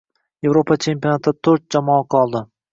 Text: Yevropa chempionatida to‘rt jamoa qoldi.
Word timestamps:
Yevropa 0.47 0.77
chempionatida 0.85 1.35
to‘rt 1.49 1.71
jamoa 1.79 2.03
qoldi. 2.17 2.47